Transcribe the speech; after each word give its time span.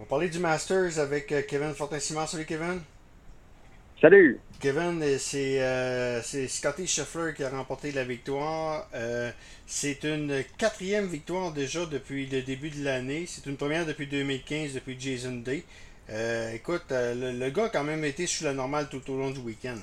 On 0.00 0.04
va 0.04 0.08
parler 0.08 0.30
du 0.30 0.38
Masters 0.38 0.98
avec 0.98 1.30
euh, 1.30 1.42
Kevin 1.46 1.74
Fortin-Simard. 1.74 2.26
Salut 2.26 2.46
Kevin. 2.46 2.80
Salut. 4.00 4.40
Kevin, 4.58 5.02
euh, 5.02 5.18
c'est 5.18 5.60
euh, 5.60 6.22
c'est 6.22 6.48
Scotty 6.48 6.86
Scheffler 6.86 7.34
qui 7.34 7.44
a 7.44 7.50
remporté 7.50 7.92
la 7.92 8.04
victoire. 8.04 8.86
Euh, 8.94 9.30
c'est 9.66 10.04
une 10.04 10.42
quatrième 10.56 11.04
victoire 11.04 11.52
déjà 11.52 11.84
depuis 11.84 12.24
le 12.24 12.40
début 12.40 12.70
de 12.70 12.82
l'année. 12.82 13.26
C'est 13.26 13.44
une 13.44 13.58
première 13.58 13.84
depuis 13.84 14.06
2015, 14.06 14.72
depuis 14.72 14.98
Jason 14.98 15.36
Day. 15.36 15.64
Euh, 16.08 16.54
écoute, 16.54 16.86
le, 16.88 17.38
le 17.38 17.50
gars 17.50 17.64
a 17.64 17.68
quand 17.68 17.84
même 17.84 18.02
été 18.02 18.26
sur 18.26 18.46
la 18.46 18.54
normale 18.54 18.88
tout 18.88 19.02
au 19.12 19.18
long 19.18 19.30
du 19.30 19.40
week-end. 19.40 19.76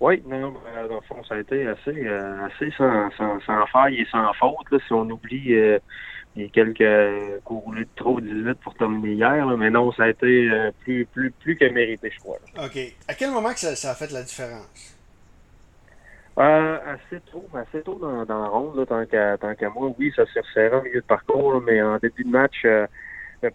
Oui, 0.00 0.20
non, 0.26 0.40
non, 0.40 0.54
ben, 0.54 0.88
dans 0.88 0.96
le 0.96 1.00
fond, 1.02 1.22
ça 1.22 1.36
a 1.36 1.38
été 1.38 1.68
assez, 1.68 2.08
assez 2.08 2.72
sans, 2.76 3.10
sans, 3.12 3.38
sans 3.42 3.64
faille 3.68 4.00
et 4.00 4.06
sans 4.10 4.32
faute, 4.34 4.68
là, 4.72 4.78
si 4.84 4.92
on 4.92 5.08
oublie 5.08 5.54
euh, 6.36 6.40
les 6.40 6.48
quelques 6.48 7.42
courroulés 7.44 7.84
de 7.84 7.88
trop 7.96 8.20
18 8.20 8.54
pour 8.60 8.74
terminer 8.74 9.12
hier, 9.12 9.46
là, 9.46 9.56
mais 9.56 9.70
non, 9.70 9.92
ça 9.92 10.04
a 10.04 10.08
été 10.08 10.50
euh, 10.50 10.70
plus, 10.82 11.06
plus, 11.06 11.30
plus 11.30 11.56
que 11.56 11.66
mérité, 11.66 12.10
je 12.14 12.18
crois. 12.20 12.38
là. 12.56 12.64
OK. 12.66 12.78
À 13.08 13.14
quel 13.14 13.30
moment 13.30 13.52
que 13.52 13.60
ça, 13.60 13.74
ça 13.76 13.90
a 13.92 13.94
fait 13.94 14.10
la 14.10 14.22
différence? 14.22 14.96
Euh, 16.36 16.78
assez 16.86 17.20
tôt, 17.30 17.46
assez 17.54 17.82
tôt 17.82 17.96
dans, 18.00 18.24
dans 18.24 18.42
la 18.42 18.48
ronde, 18.48 18.76
là, 18.76 18.86
tant 18.86 19.06
qu'à 19.06 19.38
tant 19.38 19.54
qu'à 19.54 19.70
moi, 19.70 19.94
oui, 19.98 20.12
ça 20.16 20.24
s'est 20.32 20.40
resserré 20.40 20.76
en 20.76 20.82
milieu 20.82 21.00
de 21.00 21.06
parcours, 21.06 21.54
là, 21.54 21.60
mais 21.64 21.80
en 21.80 21.96
début 21.98 22.24
de 22.24 22.30
match, 22.30 22.62
euh, 22.64 22.86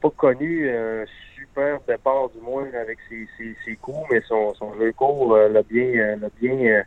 pas 0.01 0.09
connu 0.11 0.69
un 0.69 1.03
super 1.35 1.79
départ 1.87 2.29
du 2.29 2.39
moins 2.39 2.67
avec 2.79 2.99
ses, 3.09 3.27
ses, 3.37 3.55
ses 3.65 3.75
coups, 3.75 4.07
mais 4.11 4.21
son, 4.27 4.53
son 4.53 4.73
jeu 4.79 4.93
court 4.93 5.35
euh, 5.35 5.49
l'a 5.49 5.63
bien, 5.63 5.87
euh, 5.87 6.15
l'a 6.15 6.29
bien 6.39 6.83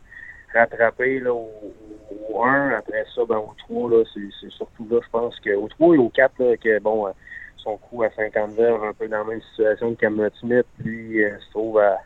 rattrapé 0.53 1.19
là, 1.19 1.33
au, 1.33 1.49
au 2.29 2.43
1. 2.43 2.71
Après 2.77 3.03
ça, 3.15 3.21
ben, 3.27 3.37
au 3.37 3.53
3, 3.67 3.89
là, 3.89 4.03
c'est, 4.13 4.19
c'est 4.41 4.51
surtout 4.51 4.87
là, 4.89 4.99
je 5.03 5.09
pense 5.09 5.39
que 5.39 5.53
au 5.55 5.67
3 5.67 5.95
et 5.95 5.97
au 5.97 6.09
4, 6.09 6.31
là, 6.39 6.57
que 6.57 6.79
bon, 6.79 7.07
euh, 7.07 7.11
son 7.57 7.77
coup 7.77 8.03
à 8.03 8.09
50 8.11 8.51
verges, 8.53 8.81
un 8.83 8.93
peu 8.93 9.07
dans 9.07 9.19
la 9.19 9.23
même 9.23 9.41
situation 9.41 9.93
que 9.95 9.99
Cameron 10.01 10.29
Smith, 10.39 10.65
lui 10.83 11.23
euh, 11.23 11.37
se 11.39 11.49
trouve 11.51 11.79
à, 11.79 11.97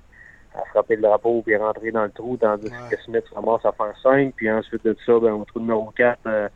à 0.56 0.62
frapper 0.72 0.96
le 0.96 1.02
drapeau 1.04 1.42
puis 1.44 1.56
rentrer 1.56 1.92
dans 1.92 2.04
le 2.04 2.12
trou, 2.12 2.38
tandis 2.38 2.68
Ouais. 2.68 2.96
que 2.96 3.02
Smith 3.04 3.24
se 3.30 3.34
ramasse 3.36 3.66
à 3.66 3.72
faire 3.72 3.94
5. 4.04 4.34
Puis 4.36 4.50
ensuite 4.52 4.84
de 4.86 4.96
ça, 5.06 5.20
ben, 5.20 5.34
au 5.34 5.46
trou 5.46 5.60
numéro 5.60 5.92
4, 5.96 6.20
euh, 6.28 6.48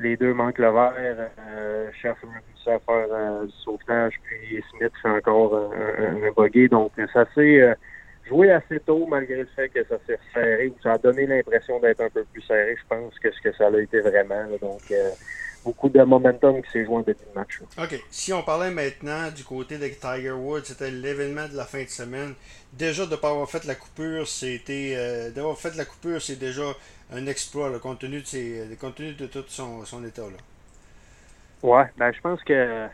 les 0.00 0.16
deux 0.16 0.34
manquent 0.34 0.58
le 0.58 0.70
verre. 0.70 1.30
Euh, 1.50 1.88
Chef 2.00 2.16
a 2.24 2.26
réussi 2.26 2.70
à 2.70 2.78
faire 2.80 3.06
euh, 3.12 3.44
du 3.46 3.52
sauvetage, 3.64 4.14
puis 4.24 4.62
Smith 4.70 4.92
fait 5.02 5.08
encore 5.08 5.54
un, 5.56 6.04
un, 6.04 6.22
un 6.28 6.30
buggy. 6.36 6.68
Donc, 6.68 6.92
ça 7.12 7.24
s'est 7.34 7.60
euh, 7.60 7.74
joué 8.26 8.50
assez 8.52 8.80
tôt, 8.80 9.06
malgré 9.06 9.36
le 9.36 9.48
fait 9.54 9.68
que 9.68 9.84
ça 9.84 9.96
s'est 10.06 10.18
serré, 10.32 10.68
ou 10.68 10.76
ça 10.82 10.92
a 10.92 10.98
donné 10.98 11.26
l'impression 11.26 11.78
d'être 11.80 12.00
un 12.00 12.10
peu 12.10 12.24
plus 12.24 12.42
serré, 12.42 12.76
je 12.76 12.86
pense, 12.88 13.18
que 13.18 13.30
ce 13.30 13.40
que 13.40 13.52
ça 13.56 13.70
l'a 13.70 13.80
été 13.80 14.00
vraiment. 14.00 14.34
là. 14.44 14.58
Donc, 14.60 14.80
euh, 14.90 15.10
beaucoup 15.64 15.88
de 15.88 16.02
momentum 16.02 16.62
qui 16.62 16.70
s'est 16.70 16.84
joué 16.84 16.96
en 16.96 17.00
début 17.00 17.18
de 17.30 17.34
match. 17.38 17.60
là. 17.60 17.84
OK. 17.84 17.98
Si 18.10 18.32
on 18.32 18.42
parlait 18.42 18.70
maintenant 18.70 19.30
du 19.30 19.44
côté 19.44 19.78
de 19.78 19.88
Tiger 19.88 20.32
Woods, 20.32 20.64
c'était 20.64 20.90
l'événement 20.90 21.48
de 21.48 21.56
la 21.56 21.64
fin 21.64 21.82
de 21.82 21.88
semaine. 21.88 22.34
Déjà, 22.72 23.06
de 23.06 23.10
ne 23.12 23.16
pas 23.16 23.30
avoir 23.30 23.48
fait 23.50 23.64
la 23.64 23.74
coupure, 23.74 24.26
c'était. 24.28 24.94
euh, 24.96 25.30
d'avoir 25.30 25.56
fait 25.58 25.74
la 25.76 25.84
coupure, 25.84 26.20
c'est 26.20 26.38
déjà 26.38 26.64
un 27.12 27.26
exploit, 27.26 27.70
là, 27.70 27.78
compte, 27.78 28.00
tenu 28.00 28.20
de 28.20 28.26
ses, 28.26 28.76
compte 28.80 28.96
tenu 28.96 29.12
de 29.14 29.26
tout 29.26 29.44
son, 29.48 29.84
son 29.84 30.04
état. 30.04 30.22
Là. 30.22 30.38
Ouais, 31.62 31.84
ben 31.96 32.12
je 32.12 32.20
pense 32.20 32.42
que 32.42 32.86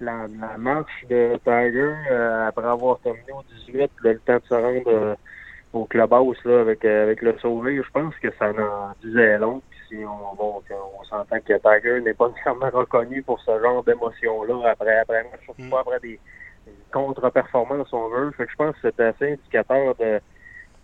la, 0.00 0.26
la 0.28 0.58
marche 0.58 1.04
de 1.08 1.36
Tiger, 1.44 1.94
euh, 2.10 2.48
après 2.48 2.66
avoir 2.66 3.00
terminé 3.00 3.32
au 3.32 3.42
18, 3.66 3.90
là, 4.02 4.12
le 4.12 4.20
temps 4.20 4.36
de 4.36 4.44
se 4.48 4.54
rendre 4.54 4.88
euh, 4.88 5.14
au 5.72 5.84
clubhouse 5.86 6.38
là, 6.44 6.60
avec, 6.60 6.84
euh, 6.84 7.04
avec 7.04 7.22
le 7.22 7.36
sourire, 7.38 7.82
je 7.84 7.90
pense 7.90 8.14
que 8.18 8.28
ça 8.38 8.50
en 8.50 8.92
disait 9.02 9.38
long. 9.38 9.62
Puis 9.70 9.78
si 9.98 10.04
on, 10.04 10.34
bon, 10.36 10.62
on 11.00 11.04
s'entend 11.04 11.40
que 11.40 11.54
Tiger 11.58 12.00
n'est 12.00 12.14
pas 12.14 12.28
nécessairement 12.28 12.70
reconnu 12.70 13.22
pour 13.22 13.40
ce 13.40 13.60
genre 13.60 13.82
d'émotion-là 13.84 14.70
après, 14.70 14.98
après 14.98 15.30
surtout 15.44 15.62
Mm. 15.62 15.70
pas 15.70 15.80
après 15.80 16.00
des, 16.00 16.20
des 16.66 16.72
contre-performances, 16.92 17.92
on 17.92 18.08
veut. 18.08 18.30
Fait 18.32 18.46
que 18.46 18.50
je 18.50 18.56
pense 18.56 18.74
que 18.76 18.90
c'est 18.90 19.00
assez 19.00 19.32
indicateur 19.32 19.94
de 19.96 20.20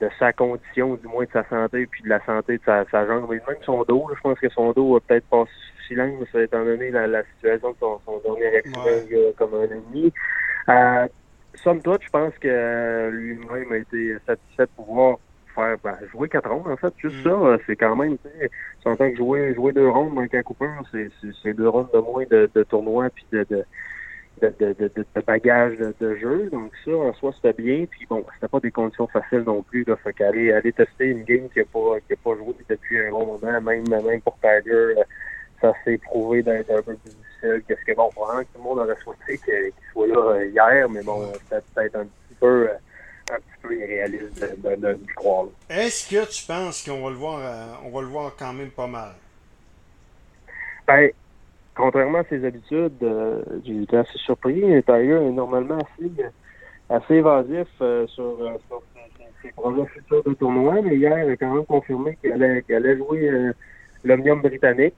de 0.01 0.09
sa 0.19 0.33
condition, 0.33 0.95
du 0.95 1.07
moins 1.07 1.25
de 1.25 1.31
sa 1.33 1.47
santé, 1.49 1.87
puis 1.87 2.03
de 2.03 2.09
la 2.09 2.25
santé 2.25 2.57
de 2.59 2.63
sa, 2.65 2.85
sa 2.91 3.07
jambe, 3.07 3.31
et 3.33 3.41
même 3.47 3.63
son 3.65 3.83
dos. 3.85 4.09
là, 4.09 4.15
je 4.17 4.21
pense 4.23 4.39
que 4.39 4.49
son 4.49 4.73
dos 4.73 4.97
a 4.97 5.01
peut-être 5.01 5.29
passé 5.29 5.51
étant 5.93 6.65
donné 6.65 6.91
la, 6.91 7.07
la 7.07 7.23
situation 7.35 7.71
de 7.73 7.77
son, 7.79 8.01
son 8.05 8.19
dernier 8.21 8.57
accident 8.57 8.85
Ouais. 8.85 9.05
il 9.11 9.19
y 9.19 9.27
a 9.27 9.33
comme 9.33 9.55
un 9.55 9.67
demi. 9.67 10.13
Euh, 10.69 11.07
somme 11.55 11.83
toute, 11.83 12.03
je 12.05 12.09
pense 12.11 12.33
que 12.39 12.49
euh, 12.49 13.11
lui-même 13.11 13.73
a 13.73 13.77
été 13.79 14.15
satisfait 14.27 14.65
de 14.65 14.71
pouvoir 14.77 15.17
faire 15.55 15.77
ben, 15.83 15.99
jouer 16.13 16.29
quatre 16.29 16.49
rondes, 16.49 16.69
en 16.69 16.77
fait. 16.77 16.95
Juste 16.99 17.17
Mm. 17.25 17.25
ça, 17.25 17.31
euh, 17.31 17.59
c'est 17.67 17.77
quand 17.77 17.97
même, 17.97 18.17
tu 18.19 18.29
on 18.85 18.93
entend 18.93 19.11
que 19.11 19.17
jouer, 19.17 19.55
jouer 19.55 19.73
deux 19.73 19.89
rondes, 19.89 20.17
un 20.19 20.29
cas 20.29 20.43
Cooper, 20.43 20.69
c'est, 20.93 21.53
deux 21.55 21.69
rondes 21.69 21.91
de 21.93 21.99
moins 21.99 22.25
de, 22.31 22.49
de 22.55 22.63
tournoi 22.63 23.11
puis 23.11 23.27
de, 23.33 23.45
de, 23.51 23.65
de, 24.41 24.55
de, 24.61 24.73
de, 24.75 24.93
de- 24.97 25.07
de 25.15 25.21
bagage 25.27 25.77
de, 25.77 25.93
de 26.01 26.15
jeu. 26.17 26.49
Donc 26.51 26.73
ça, 26.85 26.93
en 26.93 27.13
soi, 27.15 27.33
c'était 27.35 27.61
bien. 27.61 27.85
Puis 27.91 28.07
bon, 28.09 28.25
c'était 28.35 28.49
pas 28.49 28.61
des 28.61 28.71
conditions 28.71 29.09
faciles 29.09 29.41
non 29.45 29.63
plus. 29.63 29.85
Là, 29.87 29.97
fait 29.97 30.13
qu'aller 30.13 30.53
aller 30.53 30.73
tester 30.73 31.07
une 31.07 31.25
game 31.25 31.49
qui 31.51 31.59
n'a 31.59 31.65
pas, 31.65 31.99
qui 32.07 32.13
a 32.13 32.17
pas 32.23 32.37
joué 32.37 32.55
depuis 32.69 33.01
un 33.01 33.11
bon 33.11 33.27
moment, 33.27 33.61
même, 33.61 33.85
même 33.89 34.21
pour 34.23 34.39
Tiger, 34.41 34.71
euh, 34.71 34.95
ça 35.61 35.73
s'est 35.85 35.99
prouvé 35.99 36.43
d'être 36.43 36.71
un 36.71 36.83
peu 36.83 36.95
plus 36.95 37.11
difficile 37.11 37.63
que 37.69 37.75
ce 37.75 37.85
que 37.85 37.95
bon, 37.95 38.11
tout 38.15 38.45
le 38.57 38.63
monde 38.63 38.79
aurait 38.79 38.97
souhaité 39.03 39.39
qu'il 39.39 39.73
soit 39.93 40.07
là 40.07 40.17
euh, 40.17 40.47
hier, 40.47 40.89
mais 40.89 41.03
bon, 41.03 41.31
c'était 41.33 41.63
peut-être 41.75 41.97
un 41.97 42.05
petit 42.05 42.35
peu 42.39 42.69
euh, 42.69 42.75
un 43.33 43.37
petit 43.37 43.63
peu 43.63 43.77
irréaliste 43.77 44.41
de, 44.41 44.71
de, 44.71 44.77
de, 44.77 44.99
croire. 45.15 45.47
Est-ce 45.69 46.09
que 46.09 46.31
tu 46.31 46.47
penses 46.47 46.85
qu'on 46.85 47.03
va 47.03 47.11
le 47.11 47.17
voir 47.17 47.39
euh, 47.39 47.87
on 47.87 47.91
va 47.91 48.01
le 48.01 48.09
voir 48.09 48.35
quand 48.39 48.53
même 48.53 48.71
pas 48.71 48.87
mal? 48.87 49.13
Ben, 50.87 51.11
contrairement 51.75 52.19
à 52.19 52.25
ses 52.25 52.45
habitudes, 52.45 53.03
euh, 53.03 53.43
j'ai 53.65 53.83
été 53.83 53.97
assez 53.97 54.19
surpris. 54.19 54.61
Tiger 54.61 55.27
est 55.27 55.33
normalement 55.33 55.79
assez, 55.79 56.11
assez 56.89 57.15
évasif 57.15 57.69
euh, 57.81 58.07
sur, 58.09 58.37
sur 58.67 58.83
ses, 59.43 59.53
projets 59.53 59.87
futurs 59.87 60.23
de 60.25 60.35
tournoi, 60.35 60.83
mais 60.83 60.97
hier, 60.97 61.25
il 61.25 61.31
a 61.31 61.37
quand 61.37 61.55
même 61.55 61.65
confirmé 61.65 62.17
qu'il 62.21 62.33
allait, 62.33 62.65
allait 62.69 62.97
jouer 62.97 63.53
l'Omnium 64.05 64.43
britannique. 64.43 64.95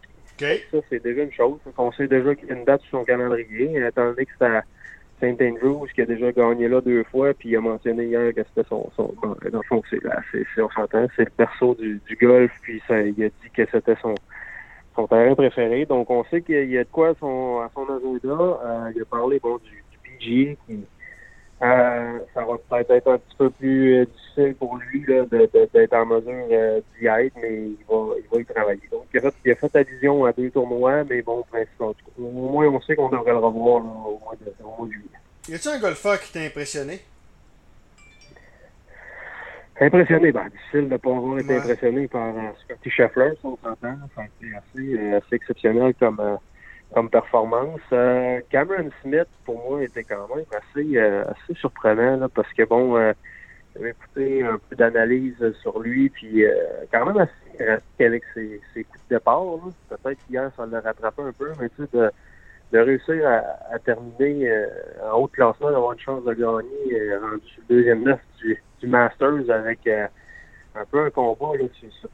Ça, 0.70 0.78
c'est 0.88 1.02
déjà 1.02 1.22
une 1.22 1.32
chose. 1.32 1.58
On 1.76 1.92
sait 1.92 2.08
déjà 2.08 2.34
qu'il 2.34 2.48
y 2.48 2.52
a 2.52 2.54
une 2.54 2.64
date 2.64 2.80
sur 2.82 2.98
son 2.98 3.04
calendrier, 3.04 3.76
étant 3.86 4.10
donné 4.10 4.26
que 4.26 4.32
c'est 4.38 4.44
à 4.44 4.62
St. 5.22 5.40
Andrews, 5.40 5.86
qui 5.94 6.02
a 6.02 6.06
déjà 6.06 6.32
gagné 6.32 6.68
là 6.68 6.80
deux 6.80 7.04
fois, 7.04 7.32
puis 7.34 7.50
il 7.50 7.56
a 7.56 7.60
mentionné 7.60 8.06
hier 8.06 8.34
que 8.34 8.42
c'était 8.42 8.68
son, 8.68 8.90
son 8.96 9.14
dans 9.22 9.36
le 9.42 9.62
fond, 9.68 9.82
c'est 9.88 10.02
là, 10.02 10.20
c'est, 10.32 10.44
on 10.60 10.68
s'entend, 10.70 11.06
c'est 11.16 11.24
le 11.24 11.30
perso 11.30 11.76
du, 11.76 12.00
golf, 12.20 12.50
puis 12.62 12.82
ça, 12.88 13.00
il 13.00 13.22
a 13.22 13.28
dit 13.28 13.50
que 13.54 13.62
c'était 13.70 13.96
son, 14.02 14.14
son 14.96 15.06
terrain 15.06 15.34
préféré. 15.34 15.86
Donc, 15.86 16.10
on 16.10 16.24
sait 16.24 16.42
qu'il 16.42 16.70
y 16.70 16.78
a 16.78 16.84
de 16.84 16.88
quoi 16.90 17.10
à 17.10 17.14
son, 17.20 17.60
à 17.60 17.70
son 17.72 17.84
agenda. 17.84 18.60
Euh, 18.64 18.92
il 18.94 19.02
a 19.02 19.04
parlé 19.04 19.38
bon, 19.38 19.58
du, 19.58 19.84
du 19.92 20.56
PGA 20.56 20.56
va 22.52 22.58
peut-être 22.58 22.90
être 22.92 23.12
un 23.12 23.18
petit 23.18 23.36
peu 23.36 23.50
plus 23.50 23.94
euh, 24.00 24.04
difficile 24.06 24.54
pour 24.58 24.76
lui 24.76 25.04
là, 25.06 25.24
de, 25.24 25.38
de- 25.52 25.68
d'être 25.72 25.92
en 25.94 26.06
mesure 26.06 26.46
euh, 26.50 26.80
d'y 26.98 27.06
être, 27.06 27.34
mais 27.40 27.54
il 27.68 27.76
va, 27.88 28.14
il 28.18 28.28
va 28.32 28.40
y 28.40 28.44
travailler. 28.44 28.80
Donc, 28.90 29.04
il 29.12 29.18
a, 29.18 29.22
fait, 29.22 29.34
il 29.44 29.50
a 29.52 29.54
fait 29.56 29.76
allusion 29.76 30.24
à 30.24 30.32
deux 30.32 30.50
tournois, 30.50 31.04
mais 31.04 31.22
bon, 31.22 31.42
principalement, 31.50 31.94
au 32.18 32.30
moins, 32.30 32.66
on 32.68 32.80
sait 32.80 32.96
qu'on 32.96 33.08
devrait 33.08 33.32
le 33.32 33.38
revoir 33.38 33.82
là, 33.82 33.90
au 33.90 34.18
mois 34.18 34.34
de, 34.40 34.52
au 34.64 34.76
mois 34.78 34.86
de 34.88 34.92
juillet. 34.92 35.08
Y 35.48 35.54
a-t-il 35.54 35.74
un 35.74 35.80
golfeur 35.80 36.20
qui 36.20 36.32
t'a 36.32 36.40
impressionné? 36.40 37.00
Impressionné, 39.80 40.30
ben, 40.32 40.48
difficile 40.50 40.88
de 40.88 40.92
ne 40.92 40.96
pas 40.98 41.10
avoir 41.10 41.38
été 41.38 41.48
Ouais. 41.54 41.56
impressionné 41.58 42.06
par 42.06 42.28
euh, 42.36 42.50
Scotty 42.64 42.90
Scheffler, 42.90 43.32
on 43.42 43.56
s'entend. 43.56 43.96
Été 44.18 44.54
assez, 44.54 45.12
assez 45.14 45.34
exceptionnel 45.34 45.94
comme, 45.98 46.20
comme 46.92 47.08
performance. 47.08 47.80
Euh, 47.92 48.40
Cameron 48.50 48.90
Smith, 49.02 49.28
pour 49.44 49.58
moi, 49.68 49.82
était 49.82 50.04
quand 50.04 50.28
même 50.34 50.44
assez, 50.52 50.96
euh, 50.96 51.24
assez 51.24 51.54
surprenant, 51.58 52.16
là, 52.16 52.28
parce 52.28 52.52
que, 52.52 52.64
bon, 52.64 52.96
euh, 52.96 53.12
j'avais 53.74 53.90
écouté 53.90 54.42
un 54.42 54.58
peu 54.68 54.76
d'analyse 54.76 55.52
sur 55.62 55.80
lui, 55.80 56.10
puis 56.10 56.44
euh, 56.44 56.54
quand 56.92 57.06
même 57.06 57.18
assez 57.18 57.62
erratique 57.62 58.00
avec 58.00 58.22
ses, 58.34 58.60
ses 58.74 58.84
coups 58.84 59.00
de 59.08 59.16
départ. 59.16 59.42
Peut-être 59.88 60.18
qu'hier, 60.26 60.50
ça 60.56 60.66
l'a 60.66 60.80
rattrapé 60.80 61.22
un 61.22 61.32
peu, 61.32 61.50
mais 61.60 61.68
tu 61.70 61.82
sais, 61.82 61.88
de, 61.96 62.10
de 62.72 62.78
réussir 62.78 63.26
à, 63.26 63.74
à 63.74 63.78
terminer 63.78 64.50
euh, 64.50 64.66
en 65.10 65.18
haut 65.18 65.26
de 65.28 65.32
classement, 65.32 65.70
d'avoir 65.70 65.92
une 65.92 66.00
chance 66.00 66.24
de 66.24 66.34
gagner, 66.34 67.00
euh, 67.00 67.18
rendu 67.20 67.46
sur 67.46 67.62
le 67.68 67.76
deuxième 67.76 68.02
neuf 68.02 68.20
du, 68.38 68.62
du 68.80 68.86
Masters 68.86 69.50
avec 69.50 69.86
un 70.74 70.84
peu 70.90 71.04
un 71.04 71.10
combat, 71.10 71.56
là, 71.58 71.64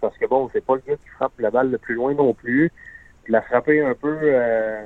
parce 0.01 0.17
que 0.19 0.27
bon, 0.27 0.49
c'est 0.53 0.65
pas 0.65 0.77
le 0.77 0.83
gars 0.87 0.97
qui 0.97 1.09
frappe 1.17 1.33
la 1.39 1.51
balle 1.51 1.71
le 1.71 1.79
plus 1.79 1.95
loin 1.95 2.15
non 2.15 2.35
plus. 2.35 2.71
Il 3.29 3.33
l'a 3.33 3.43
frappé 3.43 3.81
un 3.81 3.95
peu, 3.95 4.19
euh, 4.23 4.83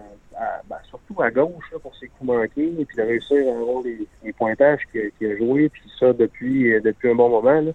ben, 0.69 0.77
surtout 0.89 1.23
à 1.23 1.31
gauche, 1.31 1.71
là, 1.73 1.79
pour 1.79 1.95
ses 1.97 2.09
coups 2.09 2.25
manqués, 2.25 2.73
et 2.79 2.85
puis 2.85 2.97
de 2.97 3.03
réussir 3.03 3.37
à 3.47 3.57
avoir 3.57 3.83
les, 3.83 4.07
les 4.25 4.33
pointages 4.33 4.81
qu'il 4.91 5.01
a, 5.01 5.11
qu'il 5.11 5.31
a 5.31 5.37
joué, 5.37 5.69
puis 5.69 5.83
ça 5.99 6.13
depuis, 6.13 6.73
euh, 6.73 6.81
depuis 6.81 7.11
un 7.11 7.15
bon 7.15 7.29
moment. 7.29 7.73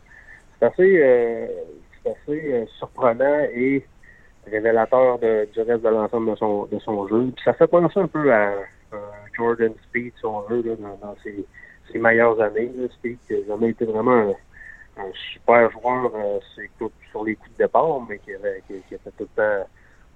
C'est 0.60 0.66
assez, 0.66 1.02
euh, 1.02 1.48
assez 2.06 2.54
euh, 2.54 2.66
surprenant 2.78 3.48
et 3.54 3.86
révélateur 4.46 5.20
du 5.20 5.62
reste 5.62 5.84
de 5.84 5.90
l'ensemble 5.90 6.32
de 6.32 6.36
son, 6.36 6.66
de 6.66 6.80
son 6.80 7.08
jeu. 7.08 7.32
Puis 7.36 7.44
ça 7.44 7.54
fait 7.54 7.68
penser 7.68 8.00
un 8.00 8.08
peu 8.08 8.32
à, 8.34 8.54
Jordan 9.36 9.74
Speed, 9.84 10.14
si 10.18 10.26
on 10.26 10.42
veut, 10.42 10.64
là, 10.64 10.74
dans, 11.02 11.16
ses, 11.24 11.46
ses 11.92 12.00
meilleures 12.00 12.42
années. 12.42 12.72
Là. 12.76 12.88
Speed 12.94 13.18
qui 13.28 13.34
n'a 13.34 13.46
jamais 13.48 13.70
été 13.70 13.86
vraiment 13.86 14.14
un, 14.14 14.34
un 14.98 15.12
super 15.34 15.70
joueur 15.72 16.12
euh, 16.16 16.40
sur 17.12 17.24
les 17.24 17.36
coups 17.36 17.52
de 17.58 17.64
départ, 17.64 18.02
mais 18.10 18.18
qui, 18.20 18.34
avait, 18.34 18.64
qui, 18.68 18.76
qui 18.88 18.96
était 18.96 19.12
tout 19.18 19.28
le 19.36 19.36
temps 19.36 19.68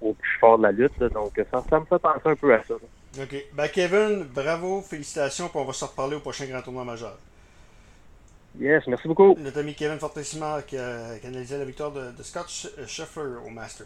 au 0.02 0.12
plus 0.14 0.38
fort 0.38 0.58
de 0.58 0.64
la 0.64 0.72
lutte. 0.72 0.98
là. 0.98 1.08
Donc 1.08 1.32
ça, 1.50 1.62
ça 1.68 1.80
me 1.80 1.84
fait 1.84 1.98
penser 1.98 2.20
un 2.26 2.36
peu 2.36 2.54
à 2.54 2.62
ça. 2.64 2.74
là. 2.74 3.22
OK. 3.24 3.44
Ben, 3.54 3.68
Kevin, 3.68 4.24
bravo, 4.24 4.80
félicitations, 4.82 5.48
puis 5.48 5.58
on 5.58 5.64
va 5.64 5.72
se 5.72 5.84
reparler 5.84 6.16
au 6.16 6.20
prochain 6.20 6.46
grand 6.46 6.62
tournoi 6.62 6.84
majeur. 6.84 7.16
Yes, 8.60 8.86
merci 8.86 9.08
beaucoup. 9.08 9.34
Notre 9.38 9.60
ami 9.60 9.74
Kevin 9.74 9.98
Fortissima 9.98 10.60
qui 10.62 10.76
a, 10.76 11.18
qui 11.18 11.26
a 11.26 11.28
analysé 11.30 11.56
la 11.56 11.64
victoire 11.64 11.90
de, 11.90 12.10
de 12.10 12.22
Scott 12.22 12.46
Scheffler 12.86 13.36
au 13.46 13.48
Master. 13.48 13.80